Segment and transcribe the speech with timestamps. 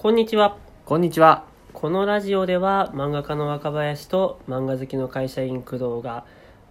[0.00, 0.56] こんにちは。
[0.86, 1.44] こんにちは。
[1.74, 6.24] このラジオでは漫画家の若林と漫画好きの会社員工藤が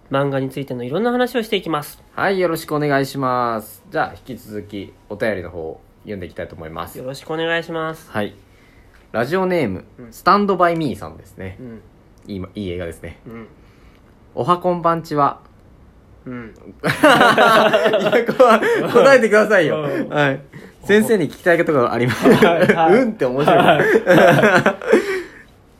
[0.09, 2.01] 漫画についてのいろんな話をしていきます。
[2.15, 3.83] はい、よろしくお願いします。
[3.91, 7.03] じゃあ、引き続きお便りの方を読んでいきたいと思いますよ。
[7.03, 8.09] ろしくお願いします。
[8.09, 8.33] はい。
[9.11, 11.63] ラジオネーム、うんスタンドバイミーさんですねう。
[11.63, 11.81] ん。
[12.25, 13.19] いい、いい映画ですね。
[13.27, 13.47] うん。
[14.33, 15.41] おはこんばんちは。
[16.25, 16.55] うん。
[16.81, 18.33] いや、こ
[18.91, 19.83] 答えてくださいよ。
[19.83, 20.41] うんはい。
[20.85, 22.27] 先生に聞きたいことがあります。
[22.27, 22.31] う
[23.05, 23.83] んって面白い。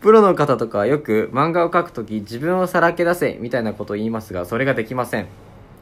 [0.02, 5.28] プロの方とかはよく漫画を描くとき自分をさらけ出せみたいなことを言いますがそれができません。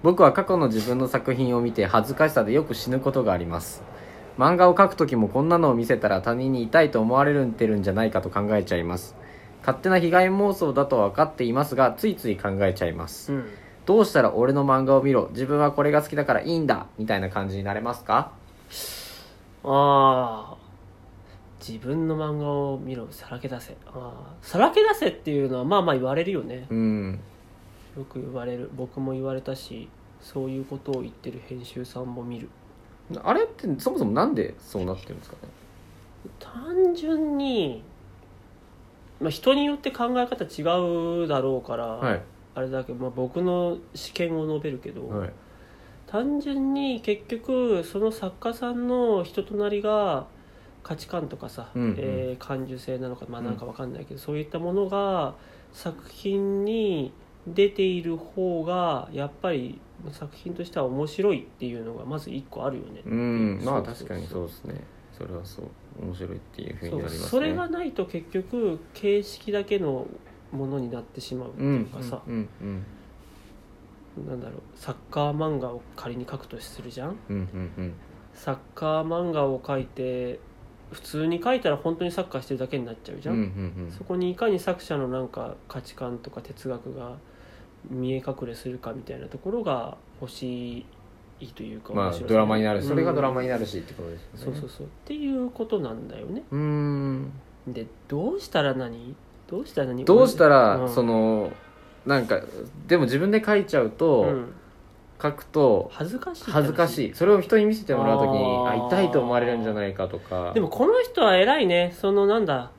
[0.03, 3.83] 僕は過去の自分の作品を見て恥ずかしさでよく死ぬことがあります。
[4.37, 9.15] 漫画を描くときもこんなのを見せたら他人に痛いと思われてるんじゃないかと考えちゃいます。
[9.61, 13.33] 勝手な被害妄想だとは分かっていますがついつい考えちゃいます。
[13.33, 13.49] うん。
[13.85, 15.29] どうしたら俺の漫画を見ろ。
[15.31, 16.87] 自分はこれが好きだからいいんだ。
[16.97, 18.31] みたいな感じになれますか？
[19.69, 20.57] ああ。
[21.59, 23.75] 自分の漫画を見ろ、さらけ出せ。
[23.87, 24.35] ああ。
[24.41, 26.67] さらけ出せっていうのはまあまあ言われるよね。
[26.69, 27.19] うん
[27.97, 28.69] よく言われる。
[28.75, 29.89] 僕も言われたし、
[30.21, 32.49] そういうことを言ってる編集さんも見る。
[33.23, 35.49] あれってそもそもなんでそうなってるんですかね？
[36.39, 37.83] 単純に、
[39.19, 40.61] まあ、人によって考え方違
[41.23, 42.21] うだろうから、はい
[42.53, 45.33] あれだけど、まあ、僕の試験を述べるけど、はい
[46.07, 50.27] 単純に結局その作家さんの人となりが
[50.83, 51.95] 価値観とかさ、うんうん。
[51.97, 55.35] えー感受性なのかまあなんかわかんないけど、そういったものが
[55.73, 57.11] 作品に
[57.45, 59.79] 出ている方がやっぱり
[60.11, 63.01] 作品としては面白いっていうのがまず一個あるよね。
[63.05, 64.81] うんまあ確かにそうですね。
[65.17, 65.65] それはそう。
[65.99, 67.27] 面白いっていうふうになりますね。
[67.27, 70.05] それがないと結局形式だけの
[70.51, 72.85] ものになってしまうってういうんかさ、うんうん
[74.25, 77.17] なんだろうサッカー漫画を仮に描くとするじゃん？
[77.29, 77.93] うんうんうん。
[78.33, 80.39] サッカー漫画を描いて
[80.91, 83.43] 普通に描いたら本当にサッカーしてるだけになっちゃうじゃん、うんう
[83.87, 87.17] んそこにいかに作者のなんか価値観とか哲学が
[87.89, 90.85] 見え隠れするかみたいなところが欲し
[91.39, 92.81] いというかまあドラマになる。
[92.81, 94.37] しそれがドラマにになるしってことですよね。
[94.43, 94.87] そうそうそう。
[94.87, 96.43] っていうことなんだよね。
[96.51, 97.31] うーん。
[97.67, 99.15] でどうしたら何？
[99.47, 100.05] どうしたら何？
[100.05, 100.89] どうしたら、うん。
[100.89, 101.51] その
[102.07, 102.41] なんか
[102.87, 104.53] でも自分で書いちゃうと、うん。
[105.19, 107.15] 書くと恥ずかしい恥ずかしい。
[107.15, 108.37] それを人に見せてもらうときに
[108.67, 110.51] あ痛いと思われるんじゃないかとか。
[110.53, 111.95] でもこの人は偉いね。
[111.99, 112.69] そのなんだ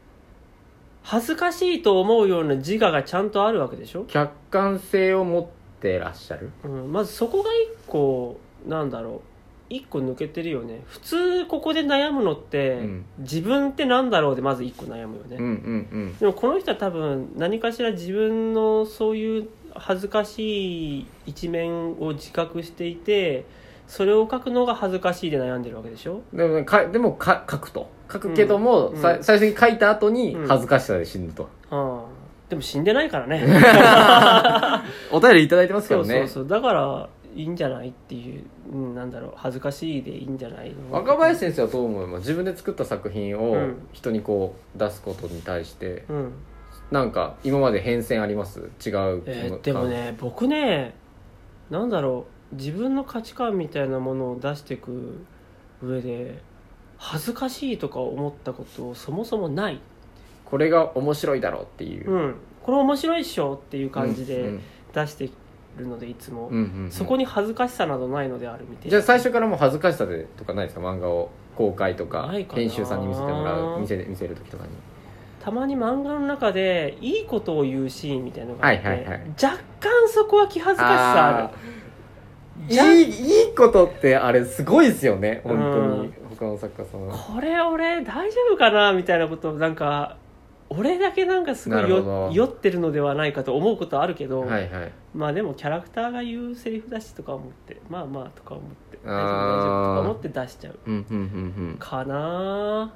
[1.02, 5.46] 恥ずかしいと思うような自我がちゃんとあるわけでしょ、客観性を持っ
[5.80, 6.50] てらっしゃる。
[6.64, 8.38] うん、まずそこが一個
[8.68, 9.20] なんだろう
[9.70, 10.82] 一個抜けてるよね。
[10.86, 13.04] 普通ここで悩むのって、うん。
[13.18, 15.48] 自分ってなんだろうでまず一個悩むよね、うんう
[15.98, 23.44] んでもこの人は多分何かしら自分のそういう恥ずかしい一面を自覚していて
[23.86, 26.22] それを書くのが恥ずかしいで悩んでるわけでしょ？
[26.32, 27.90] うんでもかでもか書くと。
[28.10, 29.02] 書くけども、うん。
[29.02, 30.48] さ最初に書いた後にうん。
[30.48, 32.18] 恥ずかしさで死ぬと、ああ。
[32.48, 33.44] でも死んでないからね。
[35.12, 36.48] お便りいただいてますかそらねうそうそう。
[36.48, 40.92] だからいいんじゃないっていう、うん、なんだろう恥ずかしいでいいんじゃないの？
[40.92, 42.20] 若林先生はどう思います？
[42.20, 43.88] 自分で作った作品をうん。
[43.92, 46.32] 人にこう出すことに対して、うん。
[46.90, 48.58] なんか今まで変遷あります？
[48.58, 48.68] 違う
[49.26, 50.94] えーでもね僕ね
[51.70, 55.18] なんだろう自分の価値観みたいなものを出していく
[55.82, 56.42] 上で
[56.96, 59.80] 恥ずかしいとか思ったことそもそもない、
[60.44, 64.60] これが面白いだろうっていう、うん、これ面白いっしょっていう感じうでん。
[64.94, 65.28] 出して
[65.78, 66.90] るのでいつも、うんうんうん。
[66.90, 68.90] そこに恥ずかしさなどないのであるみたいな。
[68.90, 72.58] じゃあ最初からもう恥ずかしさでとかないですか漫画を公開とかないかな。
[72.60, 74.70] 編集さんに見せてもらう見せ見せる時とかに。
[75.42, 79.20] たまに漫画の中でいいことを言うシーンみたいなのがあって、はいはいはい。
[79.42, 81.54] 若干そこは気恥ずかしさある。
[82.68, 85.40] じゃいいいいことってあれすごいですよね。
[85.44, 86.02] 本当うん。
[86.02, 87.16] に他の作家さんは。
[87.16, 90.17] これ俺大丈夫かなみたいなことをなんか
[90.70, 92.30] 俺だけなんかすごいよなるほど。
[92.32, 94.92] 酔ってるのではないかと思うことあるけど、はいはい。
[95.14, 100.78] まあでもキャラクターが言うセリフだしとか思ってまあまあとか思って大丈夫大丈夫とか思って出しちゃう。
[100.86, 101.20] うんうんう
[101.72, 102.92] んかな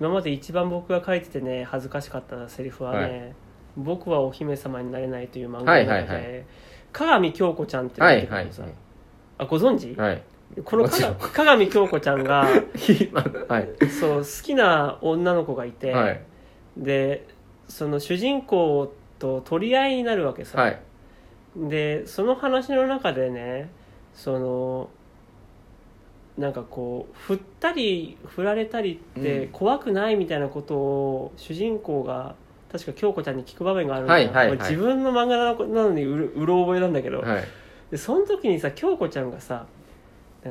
[0.00, 3.34] 今まで一番僕が書いててね恥ずかしかったセリフはね「はい。
[3.76, 6.44] 僕はお姫様になれない」という漫画の中で、はいはいはい。
[6.92, 8.50] 鏡京子ちゃんってうんはいいはい。
[9.38, 10.22] あご存知、はい。
[10.64, 11.02] このもち
[11.68, 12.40] 京子ちゃんが
[13.48, 13.68] はい。
[13.88, 16.20] そう好きな女の子がいて、はい
[16.76, 17.26] で
[17.68, 20.80] その主人公と取り合いになるわけさ、はい。
[21.56, 23.70] でその話の中でね
[24.14, 24.90] その
[26.38, 29.52] なんかこう振ったり振られたりってうん。
[29.52, 32.34] 怖くないみたいなことを主人公が
[32.70, 34.70] 確か京子ちゃんに聞く場面があるんだよ、はいはいはい。
[34.70, 37.44] 自分の漫画なのなのにうろ覚えなんだけど、はい。
[37.90, 39.66] でその時にさ京子ちゃんがさ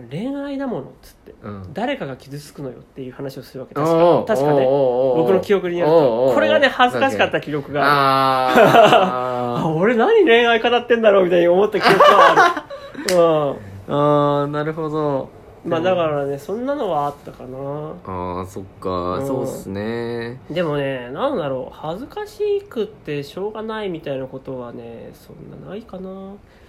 [0.10, 1.74] 恋愛だものっつってうん。
[1.74, 4.66] 誰かが傷つくのよっていう話をするわけお確ーか確かね。
[4.66, 12.66] 僕の記憶によるとこれがね恥ずかしかった記憶があ 俺何恋愛語ってんだろうみたいに思った記憶はあ
[12.96, 13.06] る。
[13.16, 13.56] ー
[13.90, 15.30] あーなるほど。
[15.66, 15.72] うん。
[15.72, 17.58] まあだからねそんなのはあったかな。
[18.06, 19.28] ああそっか、うん。
[19.28, 20.40] そうっすね。
[20.50, 21.76] でもねなんだろう。
[21.76, 25.36] 恥ずかしくってしょうがないみたいなことはねそん
[25.66, 26.10] なないかな。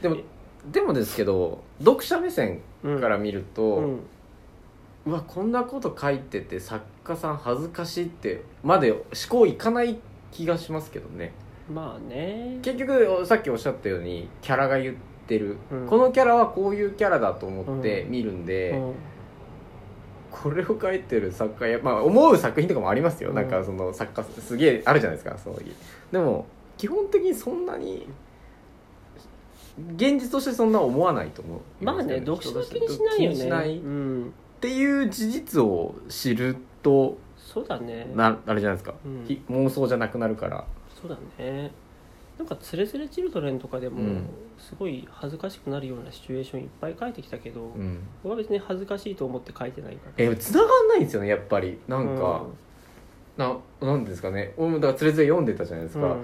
[0.03, 0.17] でも
[0.71, 4.01] でもですけど読者目線うんから見ると、ううん
[5.05, 9.99] わこんなこと書いてて作家さん恥ずかしいってまで思考いかない
[10.31, 11.33] 気がしますけどね。
[11.73, 12.59] まあね。
[12.63, 14.95] 結局さっきおっしゃったようにキャラが言っ
[15.27, 15.87] てる、うん。
[15.89, 18.11] このキャラはこういうキャラだと思ってうん。
[18.11, 18.95] 見るんで、うん。
[20.31, 25.75] これを書いてる作家や、まあ、思う作品とかもありますよ、うんなんかその作家すげえあるじゃないですかそういう。
[26.11, 26.47] でも
[26.79, 28.07] 基本的にそんなに
[29.97, 31.61] 現実としてそんな思わないと思う。
[31.85, 33.37] まあね読者は気にしないよね。
[33.37, 33.79] 気にしない。
[33.79, 34.33] っうん。
[34.61, 38.11] ていう事実を知るとそうだね。
[38.15, 39.25] なあれじゃないですか、うん。
[39.27, 40.65] ひ妄想じゃなくなるから。
[41.01, 41.73] そうだね。
[42.39, 44.25] なんか「つれづれチルドレン」とかでも、うん。
[44.59, 47.99] すごい恥ずかしくなるようなシチュエーションいっぱい書いてきたけど、うん。
[48.23, 50.13] 僕は別に恥ずかしいと思って書いてないから。
[50.17, 51.79] え繋がんないんですよねやっぱり。
[51.89, 52.45] なんか、
[53.37, 54.55] ななんですかね。
[54.57, 56.23] 俺もだからつれづれ読んでたじゃないですか、うん。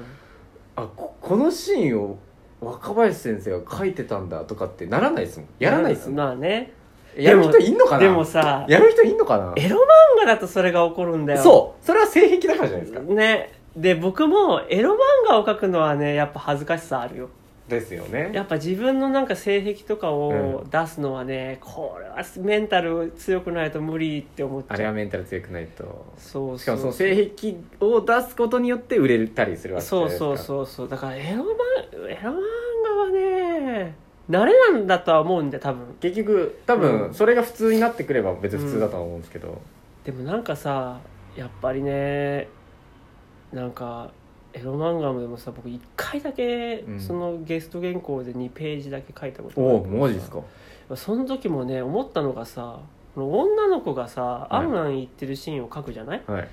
[0.76, 2.18] あここのシーンを
[2.60, 5.48] 若林先生が書いてたんだとかってならないですもん。
[5.58, 6.72] やらないですもん、まあね。
[7.16, 7.98] やる人いんのかな？
[7.98, 9.52] でもさやる人いんのかな？
[9.56, 9.80] エロ漫
[10.20, 11.42] 画だとそれが起こるんだよ。
[11.42, 11.84] そう。
[11.84, 13.00] それは性癖だからじゃないですか。
[13.00, 13.52] ね。
[13.76, 17.28] で僕もエロ漫画を描くのはねやっぱ恥ずかしさあるよ。
[17.68, 18.30] ですよね。
[18.32, 24.74] やっぱ自分のなんか性癖とかをう出すのはね、これはメンタル強くないと無理って思っちゃう。
[24.74, 25.84] あれはメンタル強くないと。
[26.16, 30.24] そうそうしかもその性癖を出すことによって売れたりするわけそうないですか。
[30.24, 31.44] そうそうそうだからエロ
[32.02, 32.34] 漫エロ漫
[32.84, 33.94] 画はね
[34.30, 35.96] 慣れなんだとは思うんで多分。
[36.00, 36.80] 結局多うん。
[36.80, 39.60] 分それが普通になってくれば別に普通だとは思うんですけど、
[40.04, 41.00] でもなんかさ
[41.36, 42.48] やっぱりね
[43.52, 44.10] なんか
[44.52, 47.00] エロ漫画もでもさ僕1回だけうん。
[47.00, 50.40] そのゲスト原稿で2ページだけ書いたことおおマジですか？
[50.96, 52.80] その時もね思ったのがさ
[53.14, 54.46] この女の子がさ、はい。
[54.50, 56.22] あんあん言ってるシーンを書くじゃない？
[56.26, 56.48] はい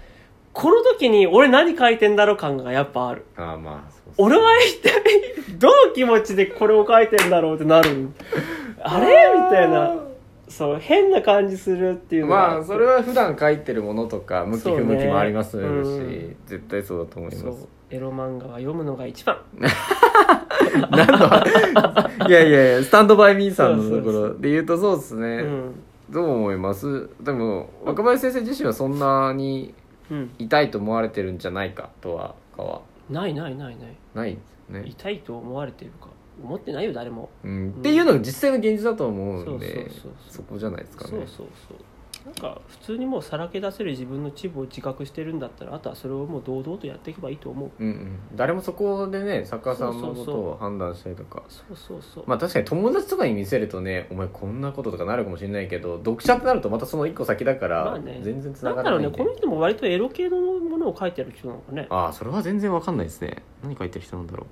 [0.55, 3.25] この時に俺何書いてんだろう感がやっぱある。
[3.35, 4.13] ああまあそうっすね。
[4.17, 4.93] 俺は一体
[5.59, 8.09] どの気持ちでこれを書いてんだろうってなる。
[8.81, 9.95] あれみたいな。
[10.47, 15.67] そう変な感じするっていうのがまあそれは普段書いてるものとか向き不向きもありますし、そうね。
[15.67, 16.35] うん。
[16.45, 19.37] 絶対そうだと思いそうますエロ漫画は読むのが一番。
[22.27, 25.71] いやいやいやスタンドバイミーさんのとこそうそうろで言うとそうですうね、ん。
[26.09, 27.09] どう思います？
[27.21, 29.73] でも若林先生自身はそんなに
[30.11, 30.31] うん。
[30.37, 32.81] 痛いと思われてるんじゃないかとはかは。
[33.09, 33.97] ないないないない。
[34.13, 36.07] ないですよね、痛いと思われてるか。
[36.43, 37.29] 思ってないよ誰も。
[37.43, 40.11] うん、っていうのが実際の現実だと思うんでそうそうそうそう。
[40.27, 41.11] そこじゃないですかね。
[41.11, 41.77] そうそうそう
[42.25, 47.71] なんか普通にもうさらけ出せる自分のチブを自覚してるんだったらあとはそれをもう堂々とやっていけばいいと思う。
[47.79, 48.19] うんうん。
[48.33, 61.85] 誰もそこでね作家さんのことを判断したりとかそうそうそう、まあ確かに友達とかに見せるとねお前こんなこととかなるかもしれないけど読者ってなるとまたその一個先だから、全然つながらないんでだろうねこの人も割とエロ系のものを書いてる人なのかね。
[61.91, 63.43] ああそれは全然わかんないですね。
[63.61, 64.47] 何書いてる人なんだろ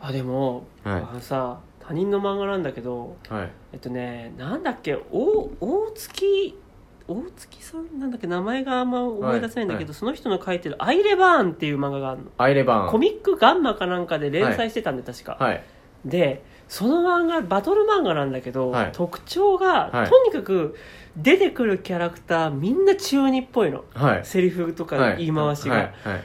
[0.00, 1.02] あでも、はい。
[1.10, 3.50] あのさ他人の漫画なんだけどうはい。
[3.72, 6.58] えっとねなんだっけ大大月
[7.08, 12.26] 大月さんなんだっけ名前があんま思い出せないんだけど、はいその人の書いてる「アイレバーン」っていう漫画があるの。
[12.36, 12.90] アイレバーン。
[12.90, 15.64] コミックガンマかなんかで連載してたんで、確か、はい。
[16.04, 18.90] でその漫画バトル漫画なんだけど、はい。
[18.92, 20.10] 特徴が、はい。
[20.10, 20.76] とにかく
[21.16, 23.84] 出てくるキャラクターみんな中二っぽいの。
[23.94, 24.24] はい。
[24.24, 25.82] セリフとかはい言い回しが、はい。
[25.82, 26.22] はい。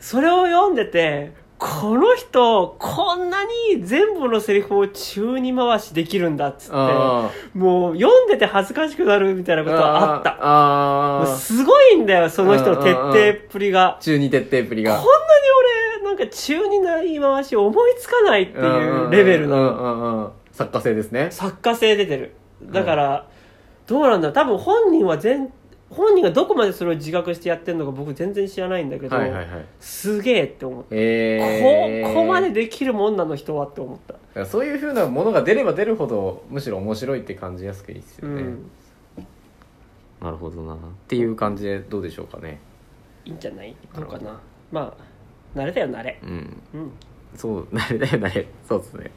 [0.00, 1.32] それを読んでて
[1.64, 11.36] この人こんなに全部のセリフを中二回しできるんだっつってあもう読んでて恥ずかしくなるみたいなーことはあった。
[11.36, 13.96] すごいんだよその人の徹底っぷりが。
[14.00, 14.96] 中二徹底っぷりが。
[14.96, 15.14] こんなに
[16.00, 20.32] 俺なんか中二な言い回し思いつかないっていうレベルの。
[20.50, 21.28] 作家性ですね。
[21.30, 22.34] 作家性出てる。
[22.64, 23.26] だから、
[23.86, 24.34] どうなんだろう。
[24.34, 25.52] 多分本人は全
[25.92, 29.66] 本人がどこまでそれを自覚してやってるのか僕全然知らないんだけど、はいはいはい。
[29.80, 38.70] すげえって思った、えー、ここまでできるもんなの人はって思った、だからそういうふうなものが出れば出るほどむしろ面白いって感じやすくいいですよね、うん。
[40.20, 40.74] なるほどな。
[40.74, 42.60] っていう感じでどうでしょうかね。
[43.24, 43.74] いいんじゃない？
[43.94, 44.18] なるほど。
[44.18, 44.40] どうかな。
[44.70, 44.96] ま
[45.54, 46.18] あ慣れだよ慣れ。
[46.22, 46.62] うん。
[46.74, 46.92] うん。
[47.36, 49.10] そう なれだよねそうですね。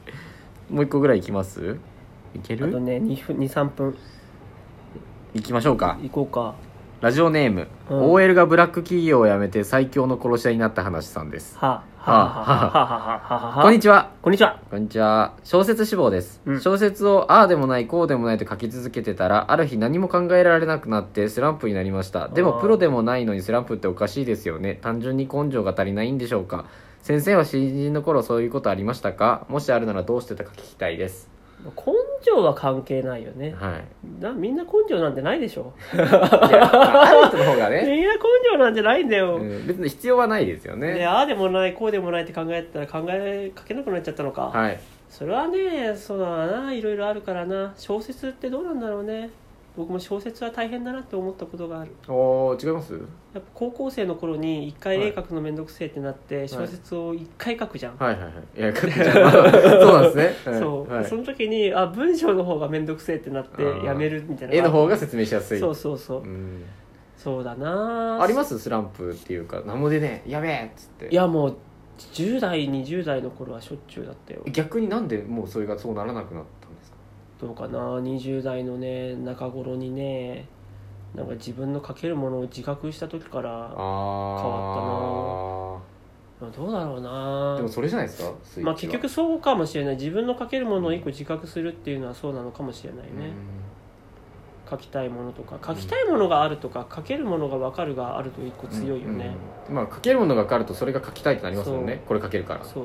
[0.70, 1.76] もう一個ぐらいいきます？
[2.34, 2.66] いける？
[2.66, 3.96] あとね23分
[5.34, 5.98] いきましょうか。
[6.02, 6.54] 行こうか。
[7.02, 8.12] ラジオネーム、うん。
[8.12, 11.58] OL がブラック企業を辞めて最強の殺し屋になった話さんです。
[11.58, 14.12] はあはあはあはあこんにちは。
[14.22, 14.60] こんにちは。
[14.70, 15.34] こんにちは。
[15.44, 16.60] 小説志望です、うん。
[16.60, 22.28] 小説をああでもないこうでもないと書き続けてたらある日何も考えられなくなってスランプになりました。
[22.28, 24.78] でもプロでもないのにスランプっておかしいですよね。
[24.80, 26.64] 単純に根性が足りないんでしょうか。
[27.02, 29.44] 先生は新人の頃そういうことありましたか？
[29.50, 31.28] もしあるならどうしてたか聞きたいです
[31.64, 33.54] 根性は関係ないよね。
[33.58, 34.22] はい。
[34.22, 35.72] なみんな根性なんてないでしょ。
[35.94, 38.06] いやある人の方がみんなね、根
[38.50, 39.66] 性なんてないんだよ、うん。
[39.66, 44.78] 別に必要はないですよでねああでもないこうでもないって考えたら考えかけなくなっちゃったのか、はい。
[45.08, 46.72] それはねそうだな。
[46.72, 47.72] いろいろあるからな。
[47.76, 49.30] 小説ってどうなんだろうね
[49.76, 51.90] 僕も小説は大変だなって思ったことがある。
[52.08, 52.94] おー違います？
[52.94, 53.02] やっ
[53.34, 58.32] ぱ高校生の頃に一回はい絵描くの面倒くせえってなって小説を一回書くじゃん、はいはいはい。
[58.58, 59.22] いや書くじゃん。
[59.22, 61.04] ま あそうなんですね、はいそう、はい。
[61.04, 64.54] その時にあ文章の方が面倒くせえってなってやめるみたいな。
[64.54, 65.60] 絵の方が説明しやすい。
[65.60, 66.64] そうそうそう、うん。
[67.18, 68.22] そうだな。
[68.22, 68.58] あります？
[68.58, 70.30] スランプっていうか何も出ねえ。
[70.30, 71.08] やべえっつって。
[71.08, 71.56] いやもう
[72.12, 74.42] 10代20代の頃はしょっちゅうだったよ。
[74.52, 76.95] 逆になんでもうそれがそうならなくなったんですか？
[77.40, 80.48] どうかな20代のね中頃にね
[81.14, 85.56] なんか自分の書けるものを自覚した時からあ
[86.54, 87.56] どうだろうあな。
[87.56, 89.96] でもそれじゃないですかまあ結局そうかもしれない。
[89.96, 93.32] 自分の書けるものを一個自覚するっていうのはそうなのかもしれないね、
[94.68, 99.36] 書きたいものとか書きたいものがあるとか書けるものが分かるがあると一個うん強いよね、
[99.68, 102.64] うんまあ書けるものが分かるとそれが書きたいってなりますもんねこれ書けるから。
[102.64, 102.84] そうそう。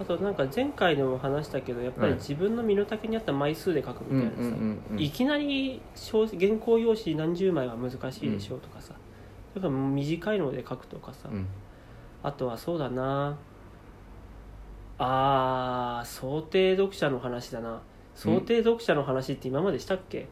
[0.00, 8.94] あとなんか前回でも話したけどやっぱりはい自分の身の丈に合った枚数で書くうんうんみたいなさ、うんうんいきなり小原稿用紙何十枚は難しいでしょうとかさ、
[9.54, 11.46] だから短いので書くとかさ、うん。
[12.22, 13.38] あとはそうだな。
[14.98, 17.80] あー想定読者の話だな。
[18.14, 20.28] 想定読者の話って今までしたっけ、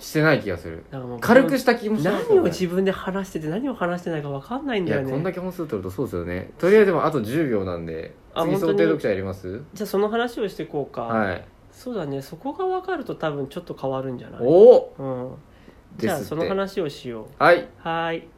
[0.00, 0.84] してない気がする。
[0.90, 5.12] なんかもう軽くした気もします何を自分で話してて何を話してないか分かんないんいやだよね。
[5.12, 6.50] こんだけ本数取るとそうですよね。
[6.58, 8.60] とりあえずでもあと10秒なんで次あ本当に？
[8.60, 9.62] 想定読者やります？
[9.74, 11.44] じゃあその話をしていこうか、はい。
[11.70, 12.22] そうだね。
[12.22, 14.40] そこが分かると多分ちょっと変わるんじゃない？
[14.42, 14.46] お！
[14.48, 15.02] おう
[15.34, 16.40] ん、じゃあですって。
[16.40, 17.42] その話をしよう。
[17.42, 17.68] はい。
[17.78, 18.28] はーい